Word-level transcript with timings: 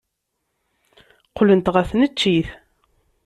Qqlent 1.29 1.71
ɣer 1.73 1.85
tneččit. 1.89 2.47